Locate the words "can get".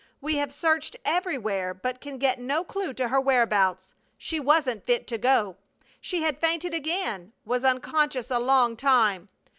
2.01-2.39